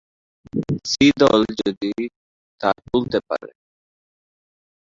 [0.85, 1.91] C দল যদি
[2.61, 3.51] তা তুলতে পারে।